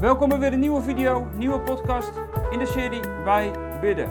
Welkom 0.00 0.28
bij 0.28 0.38
weer 0.38 0.52
een 0.52 0.60
nieuwe 0.60 0.82
video, 0.82 1.24
nieuwe 1.24 1.60
podcast 1.60 2.12
in 2.50 2.58
de 2.58 2.66
serie 2.66 3.00
Wij 3.00 3.50
bidden. 3.80 4.10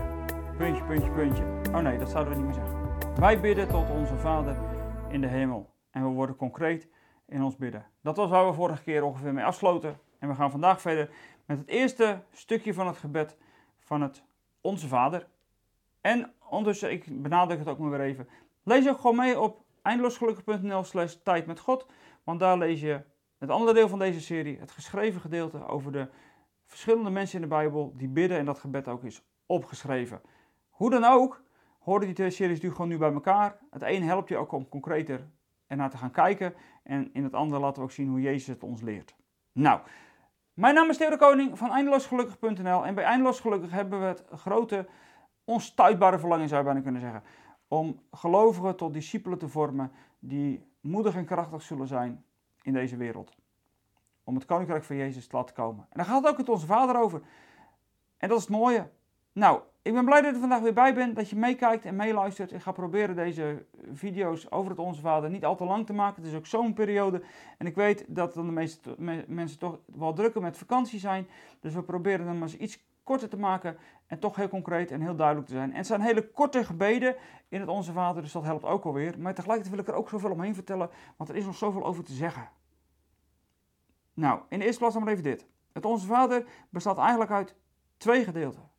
Puntje, 0.57 0.83
puntje, 0.83 1.11
puntje. 1.11 1.43
Oh 1.73 1.79
nee, 1.79 1.97
dat 1.97 2.09
zouden 2.09 2.33
we 2.33 2.39
niet 2.39 2.45
meer 2.45 2.65
zeggen. 2.65 3.15
Wij 3.19 3.39
bidden 3.39 3.67
tot 3.67 3.89
onze 3.89 4.15
Vader 4.15 4.55
in 5.09 5.21
de 5.21 5.27
hemel. 5.27 5.73
En 5.91 6.03
we 6.03 6.09
worden 6.09 6.35
concreet 6.35 6.87
in 7.27 7.43
ons 7.43 7.55
bidden. 7.55 7.85
Dat 8.01 8.17
was 8.17 8.29
waar 8.29 8.47
we 8.47 8.53
vorige 8.53 8.83
keer 8.83 9.03
ongeveer 9.03 9.33
mee 9.33 9.45
afsloten. 9.45 9.99
En 10.19 10.27
we 10.27 10.35
gaan 10.35 10.51
vandaag 10.51 10.81
verder 10.81 11.09
met 11.45 11.57
het 11.57 11.67
eerste 11.67 12.21
stukje 12.31 12.73
van 12.73 12.87
het 12.87 12.97
gebed 12.97 13.37
van 13.79 14.01
het 14.01 14.23
Onze 14.61 14.87
Vader. 14.87 15.27
En 16.01 16.33
ondertussen, 16.49 16.91
ik 16.91 17.21
benadruk 17.21 17.59
het 17.59 17.67
ook 17.67 17.79
maar 17.79 17.89
weer 17.89 18.01
even. 18.01 18.27
Lees 18.63 18.89
ook 18.89 18.99
gewoon 18.99 19.15
mee 19.15 19.39
op 19.39 19.63
eindeloosgelukkig.nl 19.81 20.83
slash 20.83 21.15
tijd 21.23 21.45
met 21.45 21.59
God. 21.59 21.85
Want 22.23 22.39
daar 22.39 22.57
lees 22.57 22.81
je 22.81 23.01
het 23.45 23.55
andere 23.55 23.73
deel 23.73 23.89
van 23.89 23.99
deze 23.99 24.21
serie, 24.21 24.59
het 24.59 24.71
geschreven 24.71 25.21
gedeelte 25.21 25.67
over 25.67 25.91
de 25.91 26.07
verschillende 26.65 27.09
mensen 27.09 27.35
in 27.35 27.41
de 27.41 27.55
Bijbel 27.55 27.93
die 27.97 28.07
bidden 28.07 28.37
en 28.37 28.45
dat 28.45 28.59
gebed 28.59 28.87
ook 28.87 29.03
is 29.03 29.23
opgeschreven. 29.45 30.21
Hoe 30.69 30.89
dan 30.89 31.03
ook, 31.03 31.43
horen 31.79 32.05
die 32.05 32.15
twee 32.15 32.29
series 32.29 32.61
nu 32.61 32.71
gewoon 32.71 32.87
nu 32.87 32.97
bij 32.97 33.13
elkaar. 33.13 33.57
Het 33.69 33.81
een 33.81 34.03
helpt 34.03 34.29
je 34.29 34.37
ook 34.37 34.51
om 34.51 34.69
concreter 34.69 35.27
ernaar 35.67 35.89
te 35.89 35.97
gaan 35.97 36.11
kijken 36.11 36.53
en 36.83 37.09
in 37.13 37.23
het 37.23 37.33
andere 37.33 37.61
laten 37.61 37.77
we 37.77 37.83
ook 37.83 37.91
zien 37.91 38.09
hoe 38.09 38.21
Jezus 38.21 38.47
het 38.47 38.63
ons 38.63 38.81
leert. 38.81 39.15
Nou, 39.51 39.79
mijn 40.53 40.75
naam 40.75 40.89
is 40.89 40.97
Theo 40.97 41.09
de 41.09 41.17
Koning 41.17 41.57
van 41.57 41.71
eindeloosgelukkig.nl 41.71 42.85
en 42.85 42.95
bij 42.95 43.03
Eindeloos 43.03 43.39
Gelukkig 43.39 43.71
hebben 43.71 43.99
we 43.99 44.05
het 44.05 44.23
grote, 44.31 44.87
onstuitbare 45.43 46.19
verlangen 46.19 46.47
zou 46.47 46.59
je 46.59 46.65
bijna 46.65 46.81
kunnen 46.81 47.01
zeggen, 47.01 47.23
om 47.67 47.99
gelovigen 48.11 48.75
tot 48.75 48.93
discipelen 48.93 49.37
te 49.37 49.47
vormen 49.47 49.91
die 50.19 50.65
moedig 50.81 51.15
en 51.15 51.25
krachtig 51.25 51.61
zullen 51.61 51.87
zijn 51.87 52.24
in 52.65 52.73
deze 52.73 52.97
wereld. 52.97 53.35
Om 54.23 54.35
het 54.35 54.45
koninkrijk 54.45 54.83
van 54.83 54.95
Jezus 54.95 55.27
te 55.27 55.35
laten 55.35 55.55
komen. 55.55 55.85
En 55.89 55.97
daar 55.97 56.05
gaat 56.05 56.21
het 56.21 56.31
ook 56.31 56.37
met 56.37 56.49
onze 56.49 56.65
Vader 56.65 56.99
over. 56.99 57.21
En 58.17 58.29
dat 58.29 58.37
is 58.37 58.43
het 58.43 58.53
mooie. 58.53 58.89
Nou, 59.31 59.61
ik 59.81 59.93
ben 59.93 60.05
blij 60.05 60.21
dat 60.21 60.33
je 60.33 60.39
vandaag 60.39 60.61
weer 60.61 60.73
bij 60.73 60.93
bent, 60.93 61.15
dat 61.15 61.29
je 61.29 61.35
meekijkt 61.35 61.85
en 61.85 61.95
meeluistert. 61.95 62.51
Ik 62.51 62.61
ga 62.61 62.71
proberen 62.71 63.15
deze 63.15 63.65
video's 63.91 64.47
over 64.49 64.69
het 64.69 64.79
Onze 64.79 65.01
Vader 65.01 65.29
niet 65.29 65.45
al 65.45 65.55
te 65.55 65.63
lang 65.65 65.85
te 65.85 65.93
maken. 65.93 66.21
Het 66.21 66.31
is 66.31 66.37
ook 66.37 66.45
zo'n 66.45 66.73
periode. 66.73 67.21
En 67.57 67.65
ik 67.65 67.75
weet 67.75 68.05
dat 68.07 68.33
dan 68.33 68.45
de 68.45 68.51
meeste 68.51 68.95
mensen 69.27 69.59
toch 69.59 69.79
wel 69.85 70.13
drukker 70.13 70.41
met 70.41 70.57
vakantie 70.57 70.99
zijn. 70.99 71.27
Dus 71.59 71.73
we 71.73 71.83
proberen 71.83 72.27
hem 72.27 72.41
eens 72.41 72.57
iets 72.57 72.83
korter 73.03 73.29
te 73.29 73.37
maken 73.37 73.77
en 74.07 74.19
toch 74.19 74.35
heel 74.35 74.49
concreet 74.49 74.91
en 74.91 75.01
heel 75.01 75.15
duidelijk 75.15 75.47
te 75.47 75.53
zijn. 75.53 75.71
En 75.71 75.77
het 75.77 75.87
zijn 75.87 76.01
hele 76.01 76.27
korte 76.31 76.65
gebeden 76.65 77.15
in 77.49 77.59
het 77.59 77.69
Onze 77.69 77.91
Vader, 77.91 78.21
dus 78.21 78.31
dat 78.31 78.43
helpt 78.43 78.65
ook 78.65 78.85
alweer. 78.85 79.19
Maar 79.19 79.33
tegelijkertijd 79.33 79.75
wil 79.75 79.85
ik 79.85 79.91
er 79.91 79.99
ook 79.99 80.09
zoveel 80.09 80.31
omheen 80.31 80.55
vertellen, 80.55 80.89
want 81.17 81.29
er 81.29 81.35
is 81.35 81.45
nog 81.45 81.55
zoveel 81.55 81.85
over 81.85 82.03
te 82.03 82.13
zeggen. 82.13 82.49
Nou, 84.15 84.41
in 84.49 84.59
de 84.59 84.65
eerste 84.65 84.79
plaats 84.79 84.93
dan 84.93 85.03
maar 85.03 85.11
even 85.11 85.23
dit. 85.23 85.47
Het 85.71 85.85
Onze 85.85 86.05
Vader 86.05 86.45
bestaat 86.69 86.97
eigenlijk 86.97 87.31
uit 87.31 87.55
twee 87.97 88.23
gedeelten. 88.23 88.69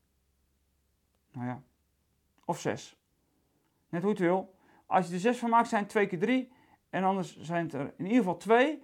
Nou 1.32 1.46
ja, 1.46 1.62
of 2.44 2.60
zes. 2.60 2.96
Net 3.88 4.02
hoe 4.02 4.10
het 4.10 4.20
wil. 4.20 4.54
Als 4.86 5.06
je 5.06 5.14
er 5.14 5.20
zes 5.20 5.38
van 5.38 5.50
maakt, 5.50 5.68
zijn 5.68 5.82
het 5.82 5.90
twee 5.90 6.06
keer 6.06 6.18
drie. 6.18 6.52
En 6.90 7.04
anders 7.04 7.38
zijn 7.40 7.64
het 7.64 7.74
er 7.74 7.92
in 7.96 8.04
ieder 8.04 8.18
geval 8.18 8.36
twee. 8.36 8.72
En 8.72 8.82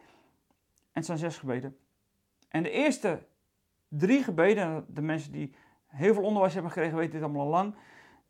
het 0.92 1.06
zijn 1.06 1.18
zes 1.18 1.38
gebeden. 1.38 1.78
En 2.48 2.62
de 2.62 2.70
eerste 2.70 3.26
drie 3.88 4.22
gebeden, 4.22 4.86
de 4.88 5.02
mensen 5.02 5.32
die 5.32 5.54
heel 5.86 6.14
veel 6.14 6.22
onderwijs 6.22 6.52
hebben 6.52 6.72
gekregen 6.72 6.96
weten 6.96 7.12
dit 7.12 7.22
allemaal 7.22 7.42
al 7.44 7.50
lang. 7.50 7.74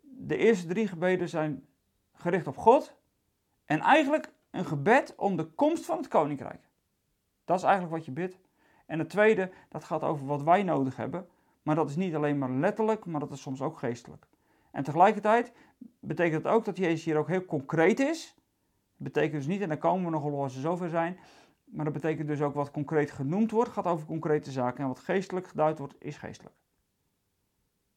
De 0.00 0.36
eerste 0.36 0.66
drie 0.66 0.88
gebeden 0.88 1.28
zijn 1.28 1.66
gericht 2.12 2.46
op 2.46 2.56
God. 2.56 2.96
En 3.64 3.80
eigenlijk 3.80 4.32
een 4.50 4.64
gebed 4.64 5.14
om 5.16 5.36
de 5.36 5.44
komst 5.44 5.84
van 5.84 5.96
het 5.96 6.08
koninkrijk. 6.08 6.70
Dat 7.44 7.56
is 7.56 7.62
eigenlijk 7.62 7.94
wat 7.94 8.04
je 8.04 8.12
bidt. 8.12 8.38
En 8.86 8.98
het 8.98 9.08
tweede, 9.08 9.50
dat 9.68 9.84
gaat 9.84 10.02
over 10.02 10.26
wat 10.26 10.42
wij 10.42 10.62
nodig 10.62 10.96
hebben. 10.96 11.26
Maar 11.62 11.74
dat 11.74 11.88
is 11.88 11.96
niet 11.96 12.14
alleen 12.14 12.38
maar 12.38 12.50
letterlijk, 12.50 13.04
maar 13.04 13.20
dat 13.20 13.30
is 13.30 13.40
soms 13.40 13.62
ook 13.62 13.78
geestelijk. 13.78 14.26
En 14.70 14.82
tegelijkertijd 14.84 15.52
betekent 16.00 16.44
het 16.44 16.52
ook 16.52 16.64
dat 16.64 16.76
Jezus 16.76 17.04
hier 17.04 17.16
ook 17.16 17.28
heel 17.28 17.44
concreet 17.44 18.00
is. 18.00 18.34
Dat 18.96 19.12
betekent 19.12 19.32
dus 19.32 19.46
niet, 19.46 19.60
en 19.60 19.68
dan 19.68 19.78
komen 19.78 20.04
we 20.04 20.10
nog 20.10 20.22
wel 20.22 20.42
als 20.42 20.54
we 20.54 20.60
zover 20.60 20.88
zijn, 20.88 21.18
maar 21.64 21.84
dat 21.84 21.94
betekent 21.94 22.28
dus 22.28 22.40
ook 22.40 22.54
wat 22.54 22.70
concreet 22.70 23.10
genoemd 23.10 23.50
wordt, 23.50 23.70
gaat 23.70 23.86
over 23.86 24.06
concrete 24.06 24.50
zaken. 24.50 24.82
En 24.82 24.88
wat 24.88 24.98
geestelijk 24.98 25.46
geduid 25.46 25.78
wordt, 25.78 25.94
is 25.98 26.16
geestelijk. 26.16 26.54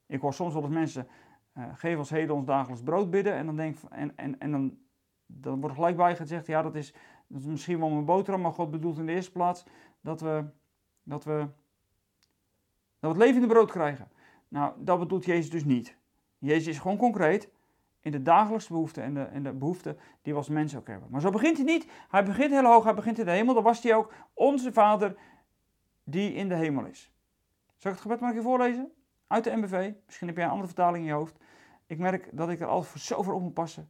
Ik 0.06 0.22
hoor 0.22 0.34
soms 0.34 0.54
wel 0.54 0.64
eens 0.64 0.74
mensen, 0.74 1.08
uh, 1.58 1.64
geef 1.74 1.98
ons 1.98 2.10
heden 2.10 2.36
ons 2.36 2.46
dagelijks 2.46 2.84
brood 2.84 3.10
bidden. 3.10 3.34
En 3.34 3.46
dan, 3.46 3.56
denk, 3.56 3.78
en, 3.90 4.18
en, 4.18 4.40
en 4.40 4.52
dan, 4.52 4.78
dan 5.26 5.60
wordt 5.60 5.76
gelijk 5.76 5.96
bij 5.96 6.16
gezegd, 6.16 6.48
ja 6.48 6.62
dat 6.62 6.76
is, 6.76 6.94
dat 7.28 7.42
is 7.42 7.48
misschien 7.48 7.80
wel 7.80 7.90
mijn 7.90 8.06
boterham, 8.06 8.42
maar 8.42 8.52
God 8.52 8.72
bedoelt 8.72 8.98
in 8.98 9.06
de 9.06 9.12
eerste 9.12 9.32
plaats 9.32 9.64
dat 10.02 10.22
we, 10.22 10.46
dat 11.04 11.24
we, 11.24 11.48
dat 13.00 13.00
we 13.00 13.08
het 13.08 13.18
levende 13.18 13.48
brood 13.48 13.72
krijgen. 13.72 14.10
Nou, 14.48 14.74
dat 14.78 15.00
bedoelt 15.00 15.26
Jezus 15.26 15.50
dus 15.50 15.64
niet. 15.64 15.98
Jezus 16.38 16.68
is 16.68 16.80
gewoon 16.80 16.98
concreet 16.98 17.50
in 18.00 18.12
de 18.12 18.22
dagelijkse 18.22 18.72
behoeften 18.72 19.04
en 19.04 19.14
de, 19.14 19.22
en 19.22 19.44
de 19.44 19.54
behoeften 19.54 19.98
die 20.22 20.34
we 20.34 20.40
als 20.40 20.50
mensen 20.50 20.80
ook 20.80 20.88
hebben. 20.88 21.10
Maar 21.12 21.22
zo 21.22 21.30
begint 21.30 21.58
hij 21.58 21.66
niet. 21.66 21.88
Hij 22.10 22.26
begint 22.26 22.52
heel 22.52 22.64
hoog, 22.64 22.84
hij 22.84 22.94
begint 22.94 23.20
in 23.20 23.26
de 23.26 23.32
hemel. 23.32 23.54
Dan 23.54 23.64
was 23.64 23.84
hij 23.84 23.96
ook 23.96 24.14
onze 24.34 24.74
Vader 24.74 25.16
die 26.04 26.34
in 26.34 26.50
de 26.50 26.56
hemel 26.56 26.86
is. 26.86 27.12
Zal 27.78 27.92
ik 27.92 27.98
het 27.98 28.02
gebed 28.02 28.20
maar 28.20 28.32
even 28.32 28.44
voorlezen? 28.44 28.92
Uit 29.28 29.44
de 29.44 29.56
MBV. 29.56 29.92
Misschien 30.06 30.28
heb 30.28 30.36
jij 30.36 30.46
een 30.46 30.52
andere 30.52 30.68
vertaling 30.68 31.04
in 31.04 31.10
je 31.10 31.16
hoofd. 31.16 31.38
Ik 31.86 31.98
merk 31.98 32.30
dat 32.32 32.50
ik 32.50 32.60
er 32.60 32.68
altijd 32.68 32.92
voor 32.92 33.00
zoveel 33.00 33.34
op 33.34 33.42
moet 33.42 33.54
passen. 33.54 33.90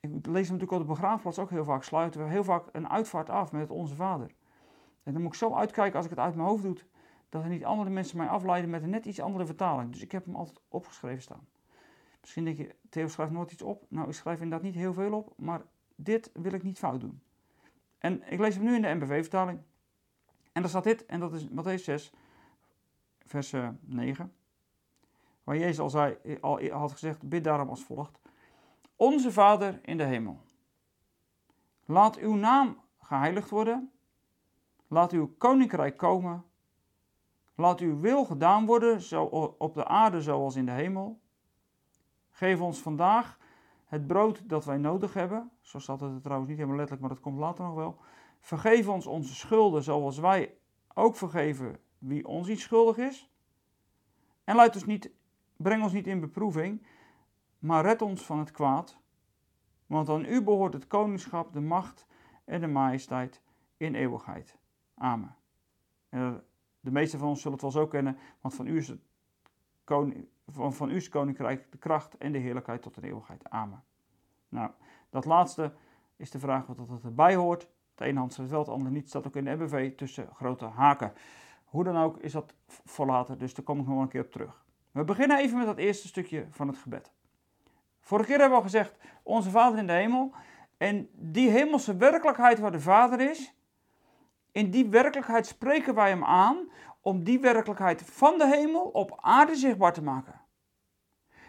Ik 0.00 0.10
lees 0.10 0.48
hem 0.48 0.58
natuurlijk 0.58 0.72
op 0.72 0.78
de 0.78 0.94
begraafplaats 0.94 1.38
ook 1.38 1.50
heel 1.50 1.64
vaak. 1.64 1.82
Sluiten 1.82 2.22
we 2.22 2.30
heel 2.30 2.44
vaak 2.44 2.64
een 2.72 2.88
uitvaart 2.88 3.30
af 3.30 3.52
met 3.52 3.70
Onze 3.70 3.94
Vader. 3.94 4.30
En 5.02 5.12
dan 5.12 5.22
moet 5.22 5.32
ik 5.32 5.38
zo 5.38 5.54
uitkijken 5.54 5.96
als 5.96 6.04
ik 6.04 6.10
het 6.10 6.20
uit 6.20 6.34
mijn 6.34 6.48
hoofd 6.48 6.62
doe, 6.62 6.76
dat 7.28 7.42
er 7.42 7.48
niet 7.48 7.64
andere 7.64 7.90
mensen 7.90 8.16
mij 8.16 8.28
afleiden 8.28 8.70
met 8.70 8.82
een 8.82 8.90
net 8.90 9.06
iets 9.06 9.20
andere 9.20 9.46
vertaling. 9.46 9.92
Dus 9.92 10.02
ik 10.02 10.12
heb 10.12 10.24
hem 10.24 10.34
altijd 10.36 10.60
opgeschreven 10.68 11.22
staan. 11.22 11.48
Misschien 12.20 12.44
denk 12.44 12.56
je, 12.56 12.74
Theo 12.88 13.08
schrijft 13.08 13.32
nooit 13.32 13.52
iets 13.52 13.62
op. 13.62 13.84
Nou, 13.88 14.08
ik 14.08 14.14
schrijf 14.14 14.40
inderdaad 14.40 14.66
niet 14.66 14.74
heel 14.74 14.92
veel 14.92 15.12
op, 15.12 15.32
maar 15.36 15.62
dit 15.94 16.30
wil 16.32 16.52
ik 16.52 16.62
niet 16.62 16.78
fout 16.78 17.00
doen. 17.00 17.22
En 17.98 18.32
ik 18.32 18.38
lees 18.38 18.54
hem 18.54 18.64
nu 18.64 18.74
in 18.74 18.82
de 18.82 18.94
MBV-vertaling. 18.94 19.60
En 20.52 20.62
daar 20.62 20.70
staat 20.70 20.84
dit, 20.84 21.06
en 21.06 21.20
dat 21.20 21.32
is 21.32 21.48
Matthäus 21.48 21.82
6, 21.82 22.12
vers 23.24 23.54
9. 23.80 24.32
Waar 25.44 25.56
Jezus 25.56 25.80
al, 25.80 25.90
zei, 25.90 26.38
al 26.40 26.68
had 26.68 26.92
gezegd, 26.92 27.28
bid 27.28 27.44
daarom 27.44 27.68
als 27.68 27.84
volgt. 27.84 28.18
Onze 28.98 29.32
Vader 29.32 29.80
in 29.82 29.96
de 29.96 30.04
hemel. 30.04 30.40
Laat 31.84 32.16
uw 32.16 32.34
naam 32.34 32.80
geheiligd 33.00 33.50
worden. 33.50 33.92
Laat 34.86 35.12
uw 35.12 35.34
koninkrijk 35.38 35.96
komen. 35.96 36.44
Laat 37.54 37.80
uw 37.80 38.00
wil 38.00 38.24
gedaan 38.24 38.66
worden, 38.66 39.00
zo 39.00 39.24
op 39.58 39.74
de 39.74 39.84
aarde 39.84 40.22
zoals 40.22 40.56
in 40.56 40.66
de 40.66 40.72
hemel. 40.72 41.20
Geef 42.30 42.60
ons 42.60 42.78
vandaag 42.78 43.38
het 43.84 44.06
brood 44.06 44.48
dat 44.48 44.64
wij 44.64 44.76
nodig 44.76 45.14
hebben. 45.14 45.50
Zo 45.60 45.78
staat 45.78 46.00
het 46.00 46.22
trouwens 46.22 46.48
niet 46.48 46.58
helemaal 46.58 46.78
letterlijk, 46.78 47.06
maar 47.06 47.16
dat 47.16 47.24
komt 47.24 47.38
later 47.38 47.64
nog 47.64 47.74
wel. 47.74 47.98
Vergeef 48.40 48.88
ons 48.88 49.06
onze 49.06 49.34
schulden 49.34 49.82
zoals 49.82 50.18
wij 50.18 50.54
ook 50.94 51.16
vergeven 51.16 51.80
wie 51.98 52.26
ons 52.26 52.48
iets 52.48 52.62
schuldig 52.62 52.96
is. 52.96 53.30
En 54.44 54.58
ons 54.58 54.84
niet, 54.84 55.10
breng 55.56 55.82
ons 55.82 55.92
niet 55.92 56.06
in 56.06 56.20
beproeving, 56.20 56.86
maar 57.58 57.84
red 57.84 58.02
ons 58.02 58.22
van 58.22 58.38
het 58.38 58.50
kwaad. 58.50 58.98
Want 59.86 60.08
aan 60.08 60.24
u 60.24 60.42
behoort 60.42 60.72
het 60.72 60.86
koningschap, 60.86 61.52
de 61.52 61.60
macht 61.60 62.06
en 62.44 62.60
de 62.60 62.66
majesteit 62.66 63.42
in 63.76 63.94
eeuwigheid. 63.94 64.56
Amen. 64.94 65.36
de 66.80 66.90
meeste 66.90 67.18
van 67.18 67.28
ons 67.28 67.38
zullen 67.40 67.52
het 67.52 67.62
wel 67.62 67.82
zo 67.82 67.86
kennen, 67.86 68.18
want 68.40 68.54
van 68.54 68.66
u 68.66 68.76
is 68.76 68.88
het 68.88 69.00
koning, 69.84 70.28
van, 70.46 70.72
van 70.72 70.90
u 70.90 70.96
is 70.96 71.08
koninkrijk 71.08 71.72
de 71.72 71.78
kracht 71.78 72.16
en 72.16 72.32
de 72.32 72.38
heerlijkheid 72.38 72.82
tot 72.82 72.94
de 72.94 73.06
eeuwigheid. 73.06 73.50
Amen. 73.50 73.84
Nou, 74.48 74.70
dat 75.10 75.24
laatste 75.24 75.72
is 76.16 76.30
de 76.30 76.38
vraag 76.38 76.66
wat 76.66 76.76
dat 76.76 77.04
erbij 77.04 77.34
hoort. 77.34 77.68
Het 77.90 78.06
ene 78.06 78.18
hand 78.18 78.32
staat 78.32 78.48
wel, 78.48 78.58
het 78.58 78.68
andere 78.68 78.90
niet. 78.90 79.08
Staat 79.08 79.26
ook 79.26 79.36
in 79.36 79.44
de 79.44 79.56
MBV 79.56 79.96
tussen 79.96 80.28
grote 80.34 80.64
haken. 80.64 81.12
Hoe 81.64 81.84
dan 81.84 81.96
ook 81.96 82.18
is 82.18 82.32
dat 82.32 82.54
voor 82.66 83.06
later, 83.06 83.38
dus 83.38 83.54
daar 83.54 83.64
kom 83.64 83.80
ik 83.80 83.86
nog 83.86 84.00
een 84.00 84.08
keer 84.08 84.24
op 84.24 84.32
terug. 84.32 84.64
We 84.90 85.04
beginnen 85.04 85.38
even 85.38 85.56
met 85.56 85.66
dat 85.66 85.76
eerste 85.76 86.08
stukje 86.08 86.46
van 86.50 86.68
het 86.68 86.78
gebed. 86.78 87.12
Vorige 88.08 88.28
keer 88.28 88.38
hebben 88.38 88.58
we 88.58 88.64
al 88.64 88.70
gezegd, 88.70 88.96
onze 89.22 89.50
Vader 89.50 89.78
in 89.78 89.86
de 89.86 89.92
hemel. 89.92 90.34
En 90.76 91.08
die 91.12 91.50
hemelse 91.50 91.96
werkelijkheid 91.96 92.58
waar 92.58 92.72
de 92.72 92.80
Vader 92.80 93.20
is, 93.20 93.54
in 94.52 94.70
die 94.70 94.88
werkelijkheid 94.88 95.46
spreken 95.46 95.94
wij 95.94 96.08
hem 96.08 96.24
aan 96.24 96.70
om 97.00 97.24
die 97.24 97.40
werkelijkheid 97.40 98.02
van 98.02 98.38
de 98.38 98.46
hemel 98.46 98.82
op 98.82 99.18
aarde 99.20 99.56
zichtbaar 99.56 99.92
te 99.92 100.02
maken. 100.02 100.40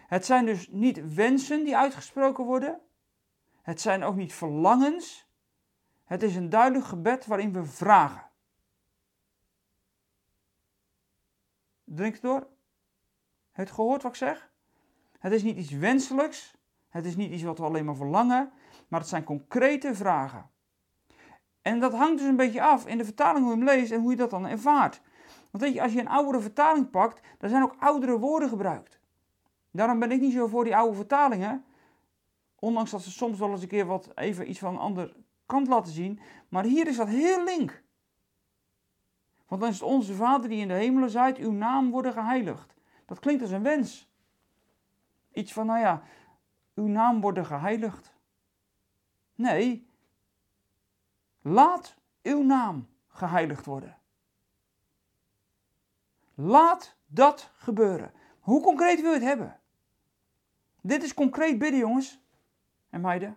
Het 0.06 0.26
zijn 0.26 0.44
dus 0.44 0.68
niet 0.68 1.14
wensen 1.14 1.64
die 1.64 1.76
uitgesproken 1.76 2.44
worden. 2.44 2.80
Het 3.62 3.80
zijn 3.80 4.02
ook 4.02 4.16
niet 4.16 4.32
verlangens. 4.32 5.28
Het 6.04 6.22
is 6.22 6.36
een 6.36 6.50
duidelijk 6.50 6.84
gebed 6.84 7.26
waarin 7.26 7.52
we 7.52 7.64
vragen. 7.64 8.30
Drink 11.84 12.12
het 12.12 12.22
door. 12.22 12.46
Het 13.50 13.70
gehoord 13.70 14.02
wat 14.02 14.12
ik 14.12 14.18
zeg? 14.18 14.49
Het 15.20 15.32
is 15.32 15.42
niet 15.42 15.56
iets 15.56 15.70
wenselijks. 15.70 16.54
Het 16.88 17.04
is 17.04 17.16
niet 17.16 17.32
iets 17.32 17.42
wat 17.42 17.58
we 17.58 17.64
alleen 17.64 17.84
maar 17.84 17.96
verlangen. 17.96 18.52
Maar 18.88 19.00
het 19.00 19.08
zijn 19.08 19.24
concrete 19.24 19.94
vragen. 19.94 20.50
En 21.62 21.80
dat 21.80 21.92
hangt 21.92 22.18
dus 22.18 22.28
een 22.28 22.36
beetje 22.36 22.62
af 22.62 22.86
in 22.86 22.98
de 22.98 23.04
vertaling 23.04 23.44
hoe 23.44 23.56
je 23.56 23.64
hem 23.64 23.68
leest 23.68 23.92
en 23.92 24.00
hoe 24.00 24.10
je 24.10 24.16
dat 24.16 24.30
dan 24.30 24.46
ervaart. 24.46 25.00
Want 25.50 25.64
weet 25.64 25.74
je, 25.74 25.82
als 25.82 25.92
je 25.92 26.00
een 26.00 26.08
oudere 26.08 26.40
vertaling 26.40 26.90
pakt, 26.90 27.20
dan 27.38 27.50
zijn 27.50 27.62
ook 27.62 27.76
oudere 27.78 28.18
woorden 28.18 28.48
gebruikt. 28.48 29.00
Daarom 29.70 29.98
ben 29.98 30.10
ik 30.10 30.20
niet 30.20 30.32
zo 30.32 30.46
voor 30.46 30.64
die 30.64 30.76
oude 30.76 30.96
vertalingen. 30.96 31.64
Ondanks 32.58 32.90
dat 32.90 33.02
ze 33.02 33.10
soms 33.10 33.38
wel 33.38 33.50
eens 33.50 33.62
een 33.62 33.68
keer 33.68 33.86
wat 33.86 34.10
even 34.14 34.50
iets 34.50 34.58
van 34.58 34.72
een 34.74 34.80
andere 34.80 35.14
kant 35.46 35.68
laten 35.68 35.92
zien. 35.92 36.20
Maar 36.48 36.64
hier 36.64 36.86
is 36.86 36.96
dat 36.96 37.08
heel 37.08 37.44
link. 37.44 37.82
Want 39.46 39.60
dan 39.60 39.70
is 39.70 39.80
het 39.80 39.88
onze 39.88 40.14
Vader 40.14 40.48
die 40.48 40.60
in 40.60 40.68
de 40.68 40.74
hemelen 40.74 41.10
zijt, 41.10 41.38
uw 41.38 41.52
naam 41.52 41.90
worden 41.90 42.12
geheiligd. 42.12 42.74
Dat 43.06 43.18
klinkt 43.18 43.42
als 43.42 43.50
een 43.50 43.62
wens. 43.62 44.09
Iets 45.32 45.52
van, 45.52 45.66
nou 45.66 45.78
ja, 45.78 46.02
uw 46.74 46.86
naam 46.86 47.20
worden 47.20 47.46
geheiligd. 47.46 48.14
Nee, 49.34 49.88
laat 51.42 51.96
uw 52.22 52.42
naam 52.42 52.88
geheiligd 53.08 53.66
worden. 53.66 53.98
Laat 56.34 56.96
dat 57.06 57.50
gebeuren. 57.56 58.12
Hoe 58.40 58.62
concreet 58.62 59.00
wil 59.00 59.10
je 59.10 59.18
het 59.18 59.26
hebben? 59.26 59.60
Dit 60.80 61.02
is 61.02 61.14
concreet 61.14 61.58
bidden, 61.58 61.78
jongens 61.78 62.20
en 62.90 63.00
meiden, 63.00 63.36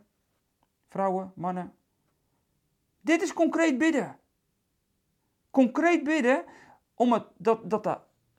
vrouwen, 0.88 1.32
mannen. 1.36 1.76
Dit 3.02 3.22
is 3.22 3.34
concreet 3.34 3.78
bidden. 3.78 4.20
Concreet 5.52 6.04
bidden 6.04 6.46
om 6.94 7.14
het, 7.14 7.26
dat, 7.38 7.70
dat, 7.70 7.84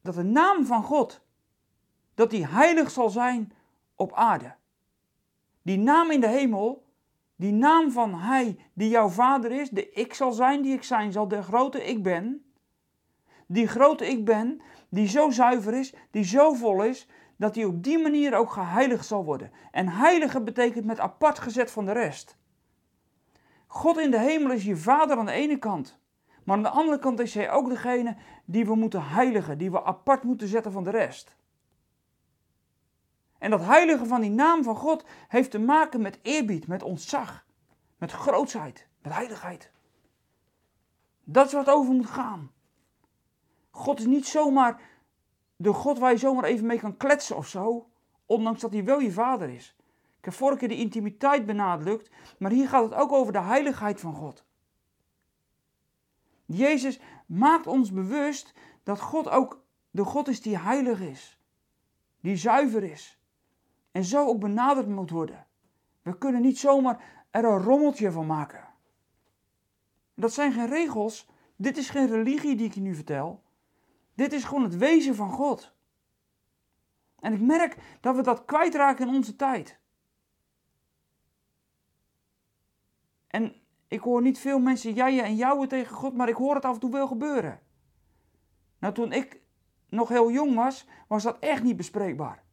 dat 0.00 0.14
de 0.14 0.22
naam 0.22 0.66
van 0.66 0.82
God, 0.82 1.24
dat 2.14 2.31
die 2.31 2.46
heilig 2.46 2.90
zal 2.90 3.11
zijn 3.11 3.52
op 3.94 4.12
aarde. 4.12 4.55
Die 5.62 5.78
naam 5.78 6.11
in 6.11 6.20
de 6.20 6.28
hemel, 6.28 6.84
die 7.37 7.52
naam 7.52 7.90
van 7.90 8.14
Hij 8.14 8.58
die 8.72 8.88
jouw 8.88 9.08
vader 9.08 9.50
is, 9.50 9.70
de 9.70 9.90
ik 9.90 10.14
zal 10.14 10.32
zijn 10.32 10.62
die 10.62 10.72
ik 10.72 10.82
zijn 10.82 11.12
zal, 11.12 11.28
de 11.28 11.43
grote 11.43 11.84
ik 11.84 12.02
ben. 12.02 12.44
Die 13.46 13.66
grote 13.66 14.06
ik 14.06 14.25
ben, 14.25 14.61
die 14.88 15.08
zo 15.08 15.31
zuiver 15.31 15.75
is, 15.75 15.94
die 16.11 16.25
zo 16.25 16.55
vol 16.55 16.84
is, 16.84 17.08
dat 17.37 17.55
hij 17.55 17.64
op 17.64 17.82
die 17.82 17.99
manier 17.99 18.34
ook 18.34 18.50
geheiligd 18.50 19.06
zal 19.06 19.25
worden. 19.25 19.50
En 19.70 19.88
heilige 19.88 20.43
betekent 20.43 20.84
met 20.84 21.00
apart 21.00 21.38
gezet 21.38 21.70
van 21.70 21.84
de 21.84 21.93
rest. 21.93 22.37
God 23.66 23.99
in 23.99 24.11
de 24.11 24.19
hemel 24.19 24.50
is 24.50 24.64
je 24.64 24.76
vader 24.76 25.16
aan 25.16 25.26
de 25.26 25.32
ene 25.32 25.58
kant. 25.58 25.99
Maar 26.44 26.56
aan 26.56 26.62
de 26.62 26.69
andere 26.69 26.99
kant 26.99 27.20
is 27.20 27.34
hij 27.34 27.50
ook 27.50 27.69
degene 27.69 28.16
die 28.44 28.66
we 28.66 28.75
moeten 28.75 29.02
heiligen, 29.05 29.58
die 29.58 29.70
we 29.70 29.84
apart 29.84 30.22
moeten 30.22 30.49
zetten 30.49 30.72
van 30.72 30.84
de 30.84 30.90
rest. 30.90 31.37
En 33.44 33.50
dat 33.50 33.64
heiligen 33.64 34.06
van 34.06 34.20
die 34.20 34.31
naam 34.31 34.62
van 34.62 34.76
God 34.76 35.05
heeft 35.29 35.50
te 35.50 35.58
maken 35.58 36.00
met 36.00 36.19
eerbied, 36.23 36.67
met 36.67 36.82
ontzag, 36.82 37.44
met 37.99 38.12
grootsheid, 38.12 38.87
met 39.02 39.12
heiligheid. 39.12 39.70
Dat 41.25 41.46
is 41.46 41.52
wat 41.52 41.70
over 41.70 41.94
moet 41.94 42.06
gaan. 42.06 42.50
God 43.70 43.99
is 43.99 44.06
niet 44.06 44.26
zomaar 44.26 44.81
de 45.56 45.73
God 45.73 45.99
waar 45.99 46.11
je 46.11 46.19
zomaar 46.19 46.44
even 46.44 46.67
mee 46.67 46.79
kan 46.79 46.96
kletsen 46.96 47.37
of 47.37 47.49
zo, 47.49 47.91
ondanks 48.26 48.61
dat 48.61 48.73
hij 48.73 48.85
wel 48.85 49.00
je 49.00 49.12
vader 49.12 49.49
is. 49.49 49.76
Ik 50.19 50.25
heb 50.25 50.35
vorige 50.35 50.58
keer 50.58 50.69
de 50.69 50.76
intimiteit 50.76 51.47
benadrukt, 51.47 52.11
maar 52.38 52.50
hier 52.50 52.69
gaat 52.69 52.85
het 52.85 52.94
ook 52.94 53.12
over 53.12 53.32
de 53.32 53.40
heiligheid 53.40 54.00
van 54.00 54.14
God. 54.14 54.44
Jezus 56.44 57.00
maakt 57.26 57.67
ons 57.67 57.93
bewust 57.93 58.52
dat 58.82 59.00
God 59.00 59.29
ook 59.29 59.64
de 59.90 60.05
God 60.05 60.29
is 60.29 60.43
die 60.43 60.58
heilig 60.58 61.00
is, 61.00 61.40
die 62.20 62.37
zuiver 62.37 62.82
is 62.82 63.23
en 63.94 64.05
zo 64.05 64.26
ook 64.26 64.41
benaderd 64.41 64.88
moet 64.88 65.11
worden. 65.11 65.46
We 66.02 66.19
kunnen 66.19 66.43
niet 66.43 66.58
zomaar 66.58 67.26
er 67.31 67.44
een 67.44 67.62
rommeltje 67.62 68.12
van 68.12 68.26
maken. 68.26 68.69
Dat 70.14 70.32
zijn 70.32 70.52
geen 70.52 70.69
regels, 70.69 71.29
dit 71.56 71.76
is 71.76 71.91
geen 71.91 72.06
religie 72.06 72.56
die 72.56 72.67
ik 72.67 72.75
je 72.75 72.81
nu 72.81 72.94
vertel. 72.94 73.43
Dit 74.14 74.32
is 74.32 74.44
gewoon 74.44 74.62
het 74.62 74.76
wezen 74.76 75.14
van 75.14 75.31
God. 75.31 75.75
En 77.20 77.32
ik 77.32 77.41
merk 77.41 77.76
dat 78.00 78.17
we 78.17 78.23
dat 78.23 78.44
kwijtraken 78.44 79.08
in 79.08 79.14
onze 79.14 79.37
tijd. 79.37 79.79
En 83.26 83.55
ik 83.88 84.00
hoor 84.00 84.23
niet 84.23 84.38
veel 84.38 84.58
mensen 84.58 84.93
jij 84.93 85.23
en 85.23 85.37
jouwen 85.37 85.69
tegen 85.69 85.97
God, 85.97 86.14
maar 86.14 86.29
ik 86.29 86.37
hoor 86.37 86.55
het 86.55 86.64
af 86.64 86.75
en 86.75 86.81
toe 86.81 86.90
wel 86.90 87.06
gebeuren. 87.06 87.61
Nou, 88.79 88.94
toen 88.94 89.12
ik 89.12 89.40
nog 89.88 90.08
heel 90.08 90.31
jong 90.31 90.55
was, 90.55 90.87
was 91.08 91.23
dat 91.23 91.38
echt 91.38 91.62
niet 91.62 91.76
bespreekbaar. 91.76 92.44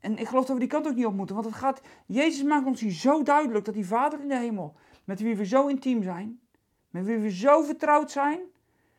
En 0.00 0.18
ik 0.18 0.28
geloof 0.28 0.44
dat 0.44 0.54
we 0.54 0.60
die 0.60 0.68
kant 0.68 0.86
ook 0.86 0.94
niet 0.94 1.06
op 1.06 1.14
moeten, 1.14 1.34
want 1.34 1.46
het 1.46 1.56
gaat, 1.56 1.80
Jezus 2.06 2.42
maakt 2.42 2.66
ons 2.66 2.80
hier 2.80 2.92
zo 2.92 3.22
duidelijk 3.22 3.64
dat 3.64 3.74
die 3.74 3.86
Vader 3.86 4.20
in 4.20 4.28
de 4.28 4.36
hemel, 4.36 4.74
met 5.04 5.20
wie 5.20 5.36
we 5.36 5.44
zo 5.44 5.66
intiem 5.66 6.02
zijn, 6.02 6.40
met 6.90 7.04
wie 7.04 7.18
we 7.18 7.30
zo 7.30 7.62
vertrouwd 7.62 8.10
zijn, 8.10 8.40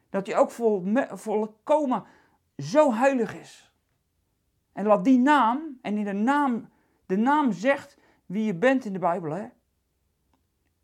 dat 0.10 0.28
hij 0.28 0.38
ook 0.38 0.52
vol, 0.52 0.84
volkomen 1.12 2.04
zo 2.58 2.94
heilig 2.94 3.36
is. 3.36 3.72
En 4.74 4.86
laat 4.86 5.04
die 5.04 5.20
naam, 5.20 5.78
en 5.82 5.98
in 5.98 6.06
de 6.06 6.14
naam, 6.14 6.70
de 7.06 7.18
naam 7.18 7.52
zegt 7.52 7.98
wie 8.26 8.46
je 8.46 8.56
bent 8.56 8.86
in 8.86 8.94
de 8.94 9.00
Bijbel. 9.00 9.32
Hè? 9.32 9.48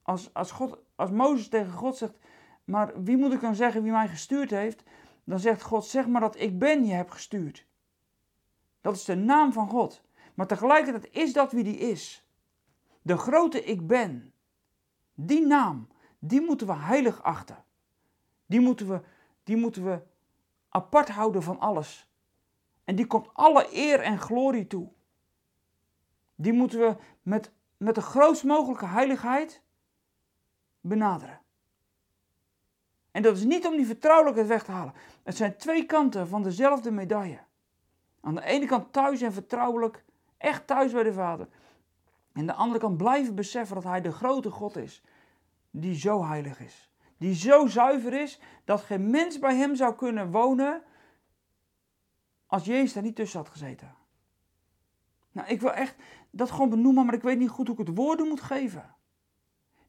Als, 0.01 0.33
als, 0.33 0.51
God, 0.51 0.77
als 0.95 1.11
Mozes 1.11 1.47
tegen 1.47 1.71
God 1.71 1.97
zegt, 1.97 2.17
maar 2.63 3.03
wie 3.03 3.17
moet 3.17 3.33
ik 3.33 3.41
dan 3.41 3.55
zeggen 3.55 3.83
wie 3.83 3.91
mij 3.91 4.07
gestuurd 4.07 4.49
heeft? 4.49 4.83
Dan 5.23 5.39
zegt 5.39 5.61
God, 5.61 5.85
zeg 5.85 6.07
maar 6.07 6.21
dat 6.21 6.39
ik 6.39 6.59
ben 6.59 6.85
je 6.85 6.93
heb 6.93 7.09
gestuurd. 7.09 7.65
Dat 8.83 8.95
is 8.95 9.03
de 9.03 9.15
naam 9.15 9.53
van 9.53 9.69
God. 9.69 10.01
Maar 10.33 10.47
tegelijkertijd 10.47 11.13
is 11.13 11.33
dat 11.33 11.51
wie 11.51 11.63
die 11.63 11.77
is. 11.77 12.27
De 13.01 13.17
grote 13.17 13.63
ik 13.63 13.87
ben. 13.87 14.33
Die 15.13 15.45
naam, 15.45 15.87
die 16.19 16.41
moeten 16.41 16.67
we 16.67 16.73
heilig 16.73 17.23
achten. 17.23 17.63
Die 18.45 18.59
moeten 18.59 18.87
we 18.87 19.01
die 19.43 19.57
moeten 19.57 19.83
we 19.85 20.01
apart 20.69 21.09
houden 21.09 21.43
van 21.43 21.59
alles. 21.59 22.09
En 22.83 22.95
die 22.95 23.07
komt 23.07 23.29
alle 23.33 23.67
eer 23.71 23.99
en 23.99 24.19
glorie 24.19 24.67
toe. 24.67 24.91
Die 26.35 26.53
moeten 26.53 26.79
we 26.79 26.95
met, 27.21 27.51
met 27.77 27.95
de 27.95 28.01
grootst 28.01 28.43
mogelijke 28.43 28.85
heiligheid 28.85 29.61
benaderen. 30.81 31.41
En 33.11 33.21
dat 33.21 33.37
is 33.37 33.43
niet 33.43 33.67
om 33.67 33.75
die 33.75 33.85
vertrouwelijkheid 33.85 34.47
weg 34.47 34.63
te 34.63 34.71
halen. 34.71 34.93
Het 35.23 35.35
zijn 35.35 35.57
twee 35.57 35.85
kanten 35.85 36.27
van 36.27 36.43
dezelfde 36.43 36.91
medaille. 36.91 37.39
Aan 38.25 38.35
de 38.35 38.43
ene 38.43 38.65
kant 38.65 38.93
thuis 38.93 39.21
en 39.21 39.33
vertrouwelijk, 39.33 40.03
echt 40.37 40.67
thuis 40.67 40.91
bij 40.91 41.03
de 41.03 41.13
Vader. 41.13 41.47
En 42.33 42.39
aan 42.39 42.45
de 42.45 42.53
andere 42.53 42.79
kant 42.79 42.97
blijven 42.97 43.35
beseffen 43.35 43.75
dat 43.75 43.83
Hij 43.83 44.01
de 44.01 44.11
grote 44.11 44.51
God 44.51 44.77
is, 44.77 45.03
die 45.71 45.95
zo 45.95 46.25
heilig 46.25 46.59
is 46.59 46.93
die 47.23 47.35
zo 47.35 47.67
zuiver 47.67 48.13
is 48.13 48.39
dat 48.65 48.81
geen 48.81 49.09
mens 49.09 49.39
bij 49.39 49.55
hem 49.55 49.75
zou 49.75 49.95
kunnen 49.95 50.31
wonen 50.31 50.83
als 52.47 52.65
Jezus 52.65 52.93
daar 52.93 53.03
niet 53.03 53.15
tussen 53.15 53.39
had 53.39 53.49
gezeten. 53.49 53.95
Nou, 55.31 55.47
ik 55.47 55.61
wil 55.61 55.73
echt 55.73 55.95
dat 56.31 56.51
gewoon 56.51 56.69
benoemen, 56.69 57.05
maar 57.05 57.13
ik 57.13 57.21
weet 57.21 57.39
niet 57.39 57.49
goed 57.49 57.67
hoe 57.67 57.79
ik 57.79 57.87
het 57.87 57.97
woorden 57.97 58.27
moet 58.27 58.41
geven. 58.41 58.95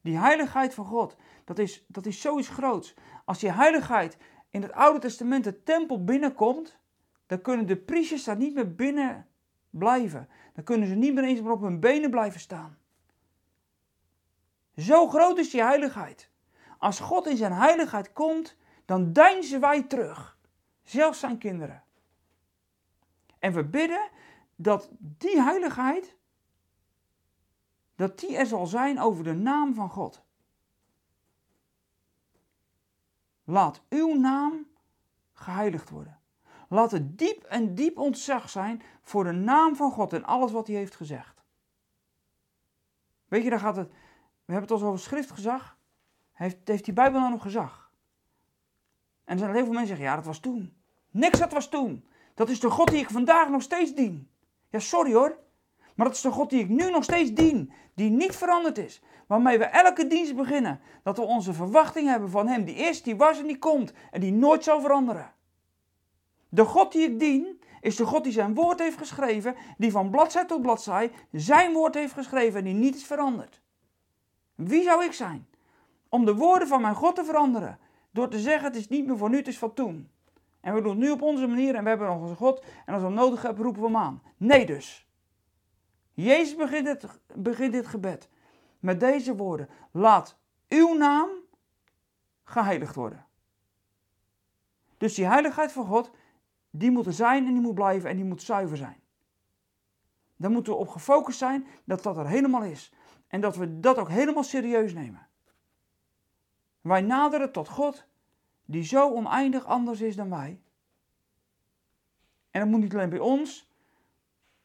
Die 0.01 0.17
heiligheid 0.17 0.73
van 0.73 0.85
God, 0.85 1.15
dat 1.43 1.59
is, 1.59 1.85
dat 1.87 2.05
is 2.05 2.21
zoiets 2.21 2.49
groots. 2.49 2.93
Als 3.25 3.39
die 3.39 3.51
heiligheid 3.51 4.17
in 4.49 4.61
het 4.61 4.71
Oude 4.71 4.99
Testament 4.99 5.43
de 5.43 5.63
tempel 5.63 6.03
binnenkomt, 6.03 6.79
dan 7.25 7.41
kunnen 7.41 7.67
de 7.67 7.77
priesters 7.77 8.23
daar 8.23 8.37
niet 8.37 8.53
meer 8.53 8.75
binnen 8.75 9.27
blijven. 9.69 10.29
Dan 10.53 10.63
kunnen 10.63 10.87
ze 10.87 10.95
niet 10.95 11.13
meer 11.13 11.23
eens 11.23 11.41
meer 11.41 11.51
op 11.51 11.61
hun 11.61 11.79
benen 11.79 12.09
blijven 12.09 12.39
staan. 12.39 12.77
Zo 14.75 15.07
groot 15.07 15.37
is 15.37 15.49
die 15.49 15.61
heiligheid. 15.61 16.29
Als 16.77 16.99
God 16.99 17.27
in 17.27 17.37
zijn 17.37 17.51
heiligheid 17.51 18.13
komt, 18.13 18.57
dan 18.85 19.13
deinzen 19.13 19.59
wij 19.59 19.83
terug. 19.83 20.37
Zelfs 20.83 21.19
zijn 21.19 21.37
kinderen. 21.37 21.83
En 23.39 23.53
we 23.53 23.63
bidden 23.63 24.09
dat 24.55 24.89
die 24.99 25.41
heiligheid, 25.41 26.15
dat 27.95 28.19
die 28.19 28.37
er 28.37 28.45
zal 28.45 28.65
zijn 28.65 28.99
over 28.99 29.23
de 29.23 29.33
naam 29.33 29.73
van 29.73 29.89
God. 29.89 30.23
Laat 33.43 33.81
uw 33.89 34.13
naam 34.13 34.67
geheiligd 35.33 35.89
worden. 35.89 36.19
Laat 36.69 36.91
het 36.91 37.17
diep 37.17 37.43
en 37.43 37.75
diep 37.75 37.97
ontzag 37.97 38.49
zijn 38.49 38.81
voor 39.01 39.23
de 39.23 39.31
naam 39.31 39.75
van 39.75 39.91
God 39.91 40.13
en 40.13 40.23
alles 40.23 40.51
wat 40.51 40.67
hij 40.67 40.75
heeft 40.75 40.95
gezegd. 40.95 41.43
Weet 43.27 43.43
je, 43.43 43.49
daar 43.49 43.59
gaat 43.59 43.75
het. 43.75 43.89
We 44.45 44.51
hebben 44.53 44.71
het 44.71 44.81
al 44.81 44.87
over 44.87 44.99
schriftgezag 44.99 45.77
heeft, 46.33 46.57
heeft 46.63 46.85
die 46.85 46.93
Bijbel 46.93 47.19
nou 47.19 47.31
nog 47.31 47.41
gezag? 47.41 47.91
En 49.23 49.33
er 49.33 49.39
zijn 49.39 49.53
heel 49.53 49.63
veel 49.63 49.73
mensen 49.73 49.95
die 49.95 49.95
zeggen, 49.95 50.05
ja, 50.05 50.15
dat 50.15 50.25
was 50.25 50.39
toen. 50.39 50.73
Niks, 51.11 51.39
dat 51.39 51.51
was 51.51 51.69
toen. 51.69 52.05
Dat 52.33 52.49
is 52.49 52.59
de 52.59 52.69
God 52.69 52.89
die 52.89 52.99
ik 52.99 53.09
vandaag 53.09 53.49
nog 53.49 53.61
steeds 53.61 53.93
dien. 53.93 54.29
Ja, 54.69 54.79
sorry 54.79 55.13
hoor. 55.13 55.37
Maar 55.95 56.05
dat 56.05 56.15
is 56.15 56.21
de 56.21 56.31
God 56.31 56.49
die 56.49 56.59
ik 56.59 56.69
nu 56.69 56.89
nog 56.89 57.03
steeds 57.03 57.33
dien. 57.33 57.71
Die 57.93 58.09
niet 58.09 58.35
veranderd 58.35 58.77
is. 58.77 59.01
Waarmee 59.27 59.57
we 59.57 59.63
elke 59.63 60.07
dienst 60.07 60.35
beginnen. 60.35 60.79
Dat 61.03 61.17
we 61.17 61.23
onze 61.23 61.53
verwachting 61.53 62.07
hebben 62.07 62.29
van 62.29 62.47
Hem. 62.47 62.65
Die 62.65 62.75
is, 62.75 63.03
die 63.03 63.15
was 63.15 63.39
en 63.39 63.47
die 63.47 63.59
komt. 63.59 63.93
En 64.11 64.21
die 64.21 64.31
nooit 64.31 64.63
zal 64.63 64.81
veranderen. 64.81 65.33
De 66.55 66.65
God 66.65 66.91
die 66.91 67.09
ik 67.11 67.19
dien, 67.19 67.61
is 67.81 67.95
de 67.95 68.05
God 68.05 68.23
die 68.23 68.33
zijn 68.33 68.53
woord 68.53 68.79
heeft 68.79 68.97
geschreven. 68.97 69.55
Die 69.77 69.91
van 69.91 70.09
bladzij 70.09 70.45
tot 70.45 70.61
bladzij 70.61 71.11
zijn 71.31 71.73
woord 71.73 71.93
heeft 71.93 72.13
geschreven. 72.13 72.59
En 72.59 72.65
die 72.65 72.73
niet 72.73 72.95
is 72.95 73.05
veranderd. 73.05 73.61
Wie 74.55 74.83
zou 74.83 75.03
ik 75.03 75.13
zijn? 75.13 75.47
om 76.15 76.25
de 76.25 76.35
woorden 76.35 76.67
van 76.67 76.81
mijn 76.81 76.95
God 76.95 77.15
te 77.15 77.25
veranderen. 77.25 77.79
Door 78.11 78.29
te 78.29 78.39
zeggen 78.39 78.67
het 78.67 78.75
is 78.75 78.87
niet 78.87 79.07
meer 79.07 79.17
voor 79.17 79.29
nu, 79.29 79.37
het 79.37 79.47
is 79.47 79.57
van 79.57 79.73
toen. 79.73 80.09
En 80.61 80.73
we 80.73 80.81
doen 80.81 80.89
het 80.89 80.99
nu 80.99 81.11
op 81.11 81.21
onze 81.21 81.47
manier 81.47 81.75
en 81.75 81.83
we 81.83 81.89
hebben 81.89 82.07
nog 82.07 82.21
onze 82.21 82.35
God. 82.35 82.65
En 82.85 82.93
als 82.93 83.03
we 83.03 83.09
nodig 83.09 83.41
hebben, 83.41 83.63
roepen 83.63 83.81
we 83.81 83.87
hem 83.87 83.97
aan. 83.97 84.21
Nee 84.37 84.65
dus. 84.65 85.07
Jezus 86.13 86.55
begint, 86.55 87.05
begint 87.35 87.71
dit 87.71 87.87
gebed 87.87 88.29
met 88.79 88.99
deze 88.99 89.35
woorden. 89.35 89.69
Laat 89.91 90.37
uw 90.69 90.93
naam 90.93 91.29
geheiligd 92.43 92.95
worden. 92.95 93.25
Dus 94.97 95.13
die 95.13 95.25
heiligheid 95.25 95.71
van 95.71 95.85
God, 95.85 96.11
die 96.79 96.91
moet 96.91 97.05
er 97.05 97.13
zijn 97.13 97.45
en 97.45 97.53
die 97.53 97.61
moet 97.61 97.75
blijven 97.75 98.09
en 98.09 98.15
die 98.15 98.25
moet 98.25 98.41
zuiver 98.41 98.77
zijn. 98.77 98.99
Daar 100.35 100.51
moeten 100.51 100.73
we 100.73 100.79
op 100.79 100.87
gefocust 100.87 101.37
zijn 101.37 101.67
dat 101.83 102.03
dat 102.03 102.17
er 102.17 102.27
helemaal 102.27 102.63
is. 102.63 102.93
En 103.27 103.41
dat 103.41 103.55
we 103.55 103.79
dat 103.79 103.97
ook 103.97 104.09
helemaal 104.09 104.43
serieus 104.43 104.93
nemen. 104.93 105.27
Wij 106.81 107.01
naderen 107.01 107.51
tot 107.51 107.69
God, 107.69 108.05
die 108.65 108.83
zo 108.83 109.13
oneindig 109.13 109.65
anders 109.65 110.01
is 110.01 110.15
dan 110.15 110.29
wij. 110.29 110.61
En 112.51 112.61
dat 112.61 112.69
moet 112.69 112.79
niet 112.79 112.93
alleen 112.93 113.09
bij 113.09 113.19
ons, 113.19 113.71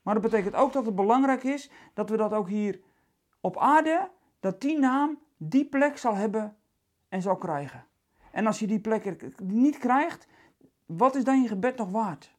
maar 0.02 0.14
dat 0.14 0.22
betekent 0.22 0.54
ook 0.54 0.72
dat 0.72 0.86
het 0.86 0.94
belangrijk 0.94 1.42
is 1.42 1.70
dat 1.94 2.10
we 2.10 2.16
dat 2.16 2.32
ook 2.32 2.48
hier 2.48 2.80
op 3.40 3.58
aarde, 3.58 4.10
dat 4.40 4.60
die 4.60 4.78
naam 4.78 5.18
die 5.36 5.64
plek 5.64 5.98
zal 5.98 6.14
hebben 6.14 6.56
en 7.08 7.22
zal 7.22 7.36
krijgen. 7.36 7.86
En 8.30 8.46
als 8.46 8.58
je 8.58 8.66
die 8.66 8.80
plek 8.80 9.40
niet 9.42 9.78
krijgt, 9.78 10.26
wat 10.96 11.14
is 11.14 11.24
dan 11.24 11.42
je 11.42 11.48
gebed 11.48 11.76
nog 11.76 11.90
waard? 11.90 12.34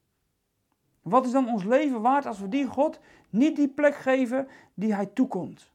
Wat 1.01 1.25
is 1.25 1.31
dan 1.31 1.47
ons 1.47 1.63
leven 1.63 2.01
waard 2.01 2.25
als 2.25 2.39
we 2.39 2.47
die 2.47 2.65
God 2.65 2.99
niet 3.29 3.55
die 3.55 3.69
plek 3.69 3.95
geven 3.95 4.47
die 4.73 4.93
Hij 4.93 5.05
toekomt? 5.05 5.71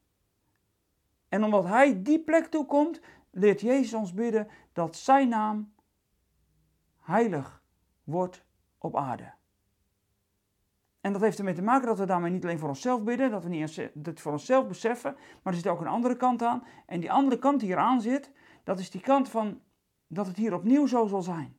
En 1.28 1.44
omdat 1.44 1.64
Hij 1.64 2.02
die 2.02 2.20
plek 2.20 2.46
toekomt, 2.46 3.00
leert 3.30 3.60
Jezus 3.60 3.94
ons 3.94 4.14
bidden 4.14 4.48
dat 4.72 4.96
Zijn 4.96 5.28
naam 5.28 5.72
heilig 7.00 7.62
wordt 8.04 8.44
op 8.78 8.96
aarde. 8.96 9.32
En 11.00 11.12
dat 11.12 11.20
heeft 11.20 11.38
ermee 11.38 11.54
te 11.54 11.62
maken 11.62 11.86
dat 11.86 11.98
we 11.98 12.06
daarmee 12.06 12.30
niet 12.30 12.44
alleen 12.44 12.58
voor 12.58 12.68
onszelf 12.68 13.02
bidden, 13.02 13.30
dat 13.30 13.42
we 13.42 13.48
niet 13.48 13.90
het 14.02 14.20
voor 14.20 14.32
onszelf 14.32 14.66
beseffen, 14.66 15.16
maar 15.42 15.52
er 15.52 15.58
zit 15.58 15.68
ook 15.68 15.80
een 15.80 15.86
andere 15.86 16.16
kant 16.16 16.42
aan. 16.42 16.64
En 16.86 17.00
die 17.00 17.12
andere 17.12 17.38
kant 17.38 17.60
die 17.60 17.68
hier 17.68 17.78
aan 17.78 18.00
zit, 18.00 18.30
dat 18.64 18.78
is 18.78 18.90
die 18.90 19.00
kant 19.00 19.28
van 19.28 19.60
dat 20.06 20.26
het 20.26 20.36
hier 20.36 20.54
opnieuw 20.54 20.86
zo 20.86 21.06
zal 21.06 21.22
zijn. 21.22 21.56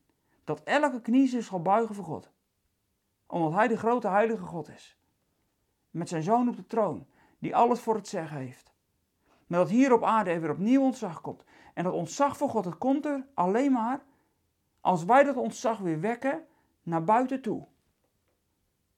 Dat 0.47 0.63
elke 0.63 1.01
knie 1.01 1.27
zich 1.27 1.43
zal 1.43 1.61
buigen 1.61 1.95
voor 1.95 2.05
God. 2.05 2.31
Omdat 3.25 3.53
Hij 3.53 3.67
de 3.67 3.77
grote 3.77 4.07
heilige 4.07 4.43
God 4.43 4.69
is. 4.69 4.97
Met 5.89 6.09
zijn 6.09 6.23
zoon 6.23 6.49
op 6.49 6.55
de 6.55 6.67
troon, 6.67 7.07
die 7.39 7.55
alles 7.55 7.79
voor 7.79 7.95
het 7.95 8.07
zeggen 8.07 8.37
heeft. 8.37 8.73
Maar 9.47 9.59
dat 9.59 9.69
hier 9.69 9.93
op 9.93 10.03
aarde 10.03 10.29
er 10.29 10.41
weer 10.41 10.49
opnieuw 10.49 10.81
ontzag 10.81 11.21
komt. 11.21 11.43
En 11.73 11.83
dat 11.83 11.93
ontzag 11.93 12.37
voor 12.37 12.49
God, 12.49 12.65
het 12.65 12.77
komt 12.77 13.05
er 13.05 13.25
alleen 13.33 13.71
maar 13.71 14.01
als 14.81 15.03
wij 15.03 15.23
dat 15.23 15.35
ontzag 15.35 15.77
weer 15.77 15.99
wekken 15.99 16.45
naar 16.83 17.03
buiten 17.03 17.41
toe. 17.41 17.65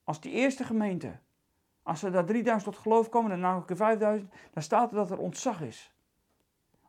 Als 0.04 0.20
die 0.20 0.32
eerste 0.32 0.64
gemeente, 0.64 1.18
als 1.82 2.02
er 2.02 2.12
daar 2.12 2.24
3000 2.24 2.72
tot 2.72 2.82
geloof 2.82 3.08
komen 3.08 3.30
en 3.30 3.40
dan 3.40 3.54
nog 3.54 3.64
5000, 3.66 4.32
dan 4.50 4.62
staat 4.62 4.90
er 4.90 4.96
dat 4.96 5.10
er 5.10 5.18
ontzag 5.18 5.60
is. 5.60 5.94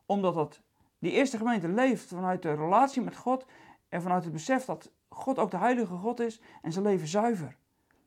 Omdat 0.06 0.34
dat, 0.34 0.62
die 0.98 1.12
eerste 1.12 1.36
gemeente 1.36 1.68
leeft 1.68 2.08
vanuit 2.08 2.42
de 2.42 2.54
relatie 2.54 3.02
met 3.02 3.16
God 3.16 3.46
en 3.92 4.02
vanuit 4.02 4.24
het 4.24 4.32
besef 4.32 4.64
dat 4.64 4.92
God 5.08 5.38
ook 5.38 5.50
de 5.50 5.56
heilige 5.56 5.94
God 5.94 6.20
is 6.20 6.40
en 6.62 6.72
ze 6.72 6.80
leven 6.80 7.08
zuiver. 7.08 7.56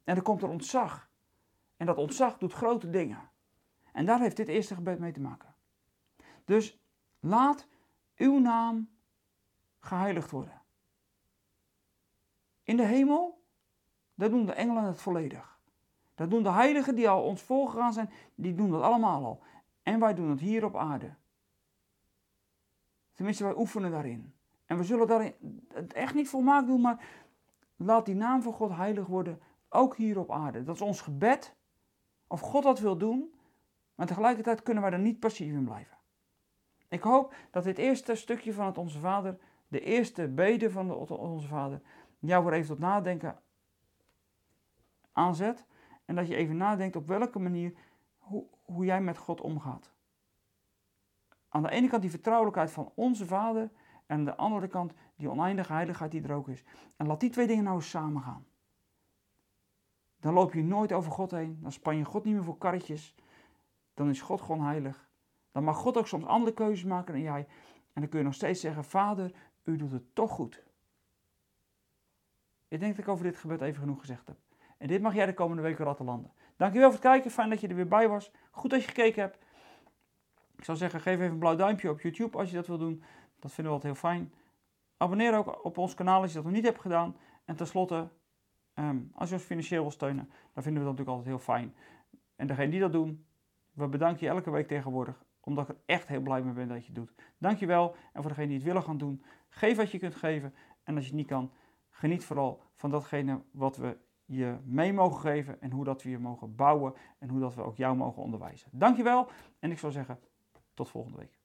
En 0.04 0.15
er 0.15 0.22
komt 0.22 0.42
er 0.42 0.50
ontzag. 0.50 1.10
En 1.77 1.86
dat 1.86 1.98
ontzag 1.98 2.38
doet 2.38 2.54
grote 2.54 2.89
dingen. 2.89 3.30
En 3.92 4.06
daar 4.06 4.20
heeft 4.20 4.38
dit 4.38 4.48
eerste 4.48 4.75
gebed 4.75 5.00
mee 5.00 5.12
te 5.12 5.22
maken. 5.22 5.56
Dus 6.46 6.80
laat 7.20 7.68
uw 8.15 8.39
naam 8.39 8.89
geheiligd 9.80 10.32
worden. 10.32 10.62
In 12.63 12.77
de 12.77 12.86
hemel, 12.86 13.44
daar 14.13 14.30
doen 14.30 14.46
de 14.46 14.54
engelen 14.54 14.84
het 14.84 15.01
volledig. 15.01 15.60
Dat 16.15 16.30
doen 16.30 16.44
de 16.44 16.51
heiligen 16.51 16.96
die 16.96 17.10
al 17.10 17.24
ons 17.24 17.42
voorgegaan 17.42 17.94
zijn, 17.94 18.10
die 18.36 18.56
doen 18.56 18.72
dat 18.72 18.82
allemaal 18.82 19.25
al. 19.25 19.44
En 19.84 20.00
wij 20.00 20.13
doen 20.13 20.30
het 20.30 20.39
hier 20.39 20.65
op 20.65 20.75
aarde. 20.75 21.15
Tenminste, 23.13 23.44
wij 23.44 23.56
oefenen 23.56 23.92
daarin. 23.92 24.35
En 24.65 24.77
we 24.77 24.84
zullen 24.84 25.07
daarin 25.07 25.34
het 25.74 25.93
echt 25.93 26.13
niet 26.13 26.29
volmaakt 26.29 26.67
doen, 26.67 26.81
maar 26.81 27.05
laat 27.75 28.05
die 28.05 28.15
naam 28.15 28.41
van 28.41 28.53
God 28.53 28.72
heilig 28.72 29.05
worden, 29.05 29.41
ook 29.69 29.95
hier 29.95 30.19
op 30.19 30.31
aarde. 30.31 30.63
Dat 30.63 30.75
is 30.75 30.81
ons 30.81 31.01
gebed, 31.01 31.55
of 32.27 32.39
God 32.39 32.63
dat 32.63 32.79
wil 32.79 32.98
doen, 32.98 33.34
maar 33.95 34.07
tegelijkertijd 34.07 34.63
kunnen 34.63 34.84
wij 34.84 34.91
er 34.91 35.00
niet 35.00 35.19
passief 35.19 35.53
in 35.53 35.65
blijven. 35.65 35.98
Ik 36.88 37.01
hoop 37.01 37.36
dat 37.51 37.63
dit 37.63 37.77
eerste 37.77 38.15
stukje 38.15 38.53
van 38.53 38.65
het 38.65 38.77
Onze 38.77 39.00
Vader, 39.00 39.38
de 39.67 39.79
eerste 39.79 40.27
bede 40.27 40.72
van 40.72 40.88
de 40.88 41.17
Onze 41.17 41.48
Vader, 41.48 41.81
jou 42.19 42.45
weer 42.45 42.53
even 42.53 42.67
tot 42.67 42.79
nadenken 42.79 43.39
aanzet. 45.12 45.65
En 46.05 46.15
dat 46.15 46.27
je 46.27 46.36
even 46.36 46.57
nadenkt 46.57 46.95
op 46.95 47.07
welke 47.07 47.39
manier, 47.39 47.74
hoe, 48.17 48.45
hoe 48.62 48.86
jij 48.86 49.01
met 49.01 49.17
God 49.17 49.41
omgaat. 49.41 49.91
Aan 51.50 51.63
de 51.63 51.69
ene 51.69 51.88
kant 51.88 52.01
die 52.01 52.12
vertrouwelijkheid 52.12 52.72
van 52.72 52.91
onze 52.95 53.25
Vader. 53.25 53.69
En 54.05 54.25
de 54.25 54.35
andere 54.35 54.67
kant 54.67 54.93
die 55.15 55.29
oneindige 55.29 55.74
heiligheid 55.74 56.12
die 56.12 56.24
er 56.24 56.33
ook 56.33 56.47
is. 56.47 56.63
En 56.95 57.07
laat 57.07 57.19
die 57.19 57.29
twee 57.29 57.47
dingen 57.47 57.63
nou 57.63 57.75
eens 57.75 57.89
samen 57.89 58.21
gaan. 58.21 58.45
Dan 60.19 60.33
loop 60.33 60.53
je 60.53 60.63
nooit 60.63 60.91
over 60.91 61.12
God 61.12 61.31
heen. 61.31 61.57
Dan 61.62 61.71
span 61.71 61.97
je 61.97 62.05
God 62.05 62.24
niet 62.24 62.33
meer 62.33 62.43
voor 62.43 62.57
karretjes. 62.57 63.15
Dan 63.93 64.09
is 64.09 64.21
God 64.21 64.41
gewoon 64.41 64.62
heilig. 64.62 65.09
Dan 65.51 65.63
mag 65.63 65.77
God 65.77 65.97
ook 65.97 66.07
soms 66.07 66.25
andere 66.25 66.53
keuzes 66.53 66.83
maken 66.83 67.13
dan 67.13 67.21
jij. 67.21 67.47
En 67.93 68.01
dan 68.01 68.09
kun 68.09 68.19
je 68.19 68.25
nog 68.25 68.33
steeds 68.33 68.62
zeggen: 68.62 68.83
Vader, 68.83 69.33
u 69.63 69.77
doet 69.77 69.91
het 69.91 70.15
toch 70.15 70.31
goed. 70.31 70.63
Ik 72.67 72.79
denk 72.79 72.95
dat 72.95 73.05
ik 73.05 73.12
over 73.12 73.25
dit 73.25 73.38
gebed 73.38 73.62
even 73.62 73.79
genoeg 73.79 74.00
gezegd 74.00 74.27
heb. 74.27 74.38
En 74.77 74.88
dit 74.88 75.01
mag 75.01 75.13
jij 75.13 75.25
de 75.25 75.33
komende 75.33 75.62
weken 75.62 75.85
ratten 75.85 76.05
landen. 76.05 76.31
Dankjewel 76.55 76.91
voor 76.91 77.00
het 77.00 77.09
kijken. 77.09 77.31
Fijn 77.31 77.50
dat 77.50 77.62
je 77.62 77.67
er 77.67 77.75
weer 77.75 77.88
bij 77.88 78.07
was. 78.07 78.31
Goed 78.51 78.69
dat 78.69 78.81
je 78.81 78.88
gekeken 78.88 79.21
hebt. 79.21 79.38
Ik 80.57 80.63
zou 80.63 80.77
zeggen, 80.77 81.00
geef 81.00 81.13
even 81.13 81.31
een 81.31 81.39
blauw 81.39 81.55
duimpje 81.55 81.89
op 81.89 82.01
YouTube 82.01 82.38
als 82.38 82.50
je 82.50 82.55
dat 82.55 82.67
wil 82.67 82.77
doen. 82.77 83.03
Dat 83.46 83.54
vinden 83.54 83.74
we 83.74 83.80
altijd 83.80 84.02
heel 84.02 84.10
fijn. 84.10 84.34
Abonneer 84.98 85.38
ook 85.38 85.66
op 85.66 85.78
ons 85.78 85.94
kanaal 85.94 86.22
als 86.22 86.30
je 86.30 86.36
dat 86.36 86.44
nog 86.44 86.54
niet 86.54 86.64
hebt 86.64 86.80
gedaan. 86.80 87.16
En 87.46 87.56
tenslotte, 87.56 88.08
um, 88.74 89.12
als 89.14 89.30
je 89.30 89.36
ons 89.36 89.44
financieel 89.44 89.82
wil 89.82 89.92
steunen, 89.92 90.30
dan 90.54 90.64
vinden 90.64 90.82
we 90.82 90.88
dat 90.88 90.98
natuurlijk 90.98 91.10
altijd 91.18 91.28
heel 91.28 91.56
fijn. 91.56 91.75
En 92.36 92.48
degene 92.48 92.70
die 92.70 92.80
dat 92.80 92.92
doen, 92.92 93.25
we 93.74 93.88
bedanken 93.88 94.25
je 94.25 94.34
elke 94.34 94.52
week 94.52 94.68
tegenwoordig. 94.68 95.24
Omdat 95.40 95.70
ik 95.70 95.75
er 95.75 95.82
echt 95.86 96.08
heel 96.08 96.22
blij 96.22 96.42
mee 96.42 96.54
ben 96.54 96.68
dat 96.68 96.78
je 96.78 96.86
het 96.86 96.96
doet. 96.96 97.14
Dankjewel. 97.38 97.96
En 98.14 98.22
voor 98.22 98.30
degenen 98.30 98.48
die 98.50 98.58
het 98.58 98.68
willen 98.68 98.84
gaan 98.84 98.98
doen, 98.98 99.24
geef 99.50 99.78
wat 99.78 99.92
je 99.92 100.00
kunt 100.00 100.16
geven. 100.16 100.54
En 100.84 100.96
als 100.96 101.04
je 101.04 101.10
het 101.10 101.20
niet 101.20 101.28
kan, 101.28 101.52
geniet 101.90 102.25
vooral 102.25 102.62
van 102.75 102.90
datgene 102.90 103.42
wat 103.52 103.78
we 103.78 103.98
je 104.25 104.58
mee 104.64 104.94
mogen 104.94 105.20
geven 105.20 105.62
en 105.62 105.72
hoe 105.72 105.84
dat 105.84 106.04
we 106.04 106.10
je 106.10 106.20
mogen 106.20 106.56
bouwen 106.56 106.94
en 107.20 107.30
hoe 107.30 107.40
dat 107.40 107.56
we 107.56 107.62
ook 107.62 107.78
jou 107.78 107.96
mogen 107.96 108.24
onderwijzen. 108.24 108.70
Dankjewel 108.72 109.30
en 109.60 109.72
ik 109.72 109.80
zou 109.80 109.92
zeggen 109.92 110.20
tot 110.74 110.90
volgende 110.90 111.18
week. 111.18 111.40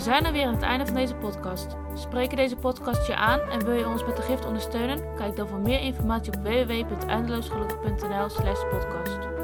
We 0.00 0.06
zijn 0.06 0.24
er 0.24 0.32
weer 0.32 0.46
aan 0.46 0.54
het 0.54 0.62
einde 0.62 0.86
van 0.86 0.94
deze 0.94 1.14
podcast. 1.14 1.76
Spreken 1.94 2.36
deze 2.36 2.56
podcast 2.56 3.06
je 3.06 3.16
aan 3.16 3.40
en 3.40 3.64
wil 3.64 3.74
je 3.74 3.88
ons 3.88 4.04
met 4.04 4.16
de 4.16 4.22
gift 4.22 4.46
ondersteunen? 4.46 5.14
Kijk 5.16 5.36
dan 5.36 5.48
voor 5.48 5.58
meer 5.58 5.80
informatie 5.80 6.32
op 6.32 6.42
www.eindeloosgelukkig.nl/podcast. 6.42 9.39